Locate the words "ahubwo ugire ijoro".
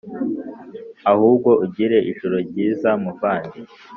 1.11-2.37